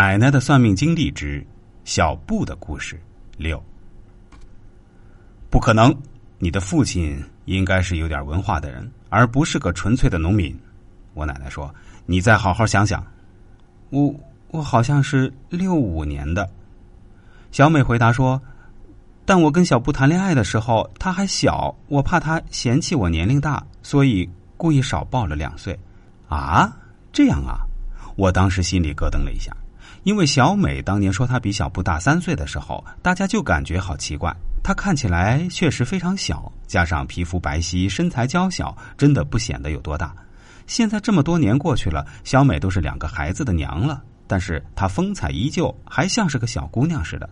[0.00, 1.44] 奶奶的算命经历之
[1.84, 2.96] 小布的故事
[3.36, 3.60] 六。
[5.50, 5.92] 不可能，
[6.38, 10.56] 你的父亲应该是有点文化的人，而不是个纯粹的农民。
[11.14, 11.74] 我奶奶说
[12.06, 13.04] ：“你再好好想想。”
[13.90, 14.14] 我
[14.52, 16.48] 我好像是六五年的。
[17.50, 18.40] 小美回答说
[19.26, 25.76] ：“但我跟小布谈恋爱的时候他还小，我怕他嫌弃我年龄大，所以故意少报了两岁。”
[26.30, 26.72] 啊，
[27.12, 27.66] 这样啊！
[28.14, 29.52] 我当时心里咯噔了一下。
[30.04, 34.34] 因为小美当年说她比小布大三岁的时候，大家就感觉好奇怪。
[34.62, 40.14] 她看起来确实非常小，加上皮肤白皙、身材娇小，真的不显得有多大。
[40.66, 47.28] 现在这么多年过去了，小美都是两个孩子的娘了，但是她风采依旧，还像是个小姑娘似的。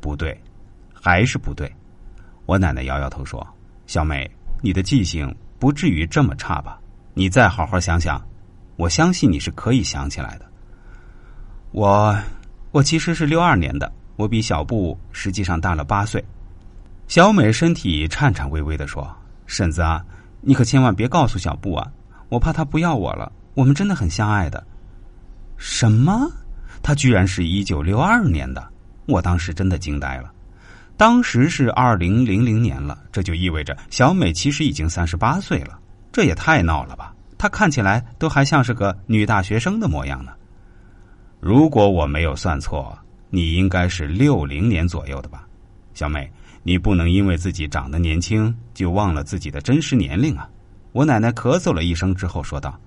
[0.00, 0.38] 不对，
[0.92, 1.72] 还是不对。
[2.44, 3.46] 我奶奶摇摇头说
[3.86, 6.78] ：“小美，你的记性不至于这么差吧？
[7.14, 8.22] 你再好好想想，
[8.76, 10.44] 我相信你是可以想起来的。”
[11.74, 12.16] 我，
[12.70, 16.24] 我其实是六二年的，我比小布实际上大了八岁。
[17.08, 19.12] 小美身体颤颤巍巍的说
[19.48, 20.00] ：“婶子啊，
[20.40, 21.90] 你可千万别告诉小布啊，
[22.28, 23.32] 我怕他不要我了。
[23.54, 24.64] 我们真的很相爱的。”
[25.58, 26.30] 什么？
[26.80, 28.64] 他居然是一九六二年的？
[29.06, 30.30] 我当时真的惊呆了。
[30.96, 35.76] 当时是二零零零年了，这就意味着小美其实已经三十八岁了。
[36.12, 37.12] 这也太闹了吧！
[37.36, 40.30] 她看起来都还像是个女大学生的模样呢。
[41.46, 45.46] 如果我没有算错，你应该是六零年左右的吧，
[45.92, 46.26] 小美，
[46.62, 50.48] 你不能因为自己长得年轻就忘了自己的真实年龄啊！
[50.92, 52.80] 我奶奶咳嗽了一声之后说道。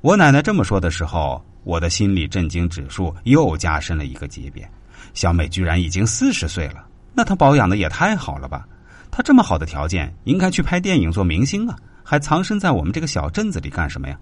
[0.00, 4.68] 我奶奶这么说的时候，我的心理震惊指数又加深了一个级别。
[5.12, 8.66] 小美居然已经四十岁了，那她保养的也太好了吧？
[9.12, 14.18] 她这么好的条件，应该去拍电影做明星啊，还藏身在我们这个小镇子里干什么呀？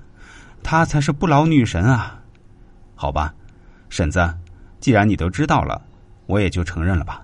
[0.63, 2.19] 她才是不老女神啊！
[3.03, 3.35] 好吧，
[3.89, 4.33] 婶子，
[4.79, 5.83] 既然你都知道了，
[6.27, 7.21] 我也就承认了吧。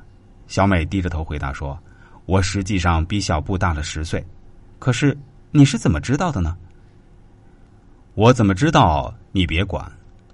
[0.48, 1.78] 小美低着头回答说
[2.26, 4.26] ：“我实际上比小布大了十岁，
[4.80, 5.16] 可是
[5.52, 6.56] 你是怎么知道的呢？”
[8.14, 9.14] 我怎么知道？
[9.30, 9.88] 你别管。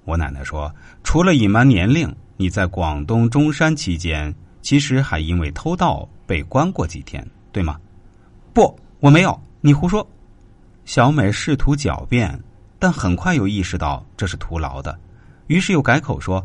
[0.05, 0.75] 我奶奶说
[1.05, 7.79] ：“除了隐瞒年龄，你在广东中山期间，其实还因为偷盗被关过几天，对吗？”
[8.55, 10.09] 不，我没有，你胡说。
[10.87, 12.43] 小美试图狡辩，
[12.79, 14.99] 但很快又意识到这是徒劳的。
[15.47, 16.45] 于是又改口说：“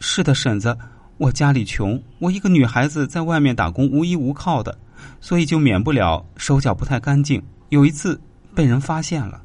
[0.00, 0.76] 是的，婶子，
[1.18, 4.76] 我家里穷，我一个女孩子在外面打工，无依无靠的，
[5.20, 7.42] 所以就免不了手脚不太干净。
[7.68, 8.20] 有一次
[8.54, 9.42] 被人发现了。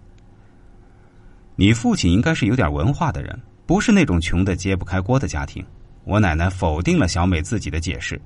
[1.56, 5.64] 你父亲应该是有点文化的人，不是那种穷的揭不开锅的家庭。”
[6.04, 8.20] 我奶奶否定了小美自己的解释。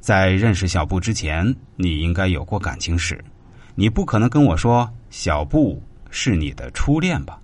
[0.00, 3.24] 在认识小布之前，你应该有过感情史，
[3.74, 7.40] 你不可能跟我说小布是你的初恋吧？